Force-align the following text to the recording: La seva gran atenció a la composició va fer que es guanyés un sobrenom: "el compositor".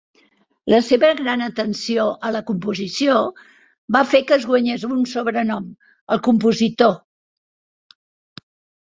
La 0.73 0.77
seva 0.85 1.07
gran 1.17 1.41
atenció 1.47 2.05
a 2.29 2.31
la 2.35 2.39
composició 2.47 3.17
va 3.97 4.01
fer 4.13 4.21
que 4.31 4.35
es 4.41 4.47
guanyés 4.53 4.87
un 4.95 5.05
sobrenom: 5.13 5.69
"el 6.17 6.23
compositor". 6.29 6.97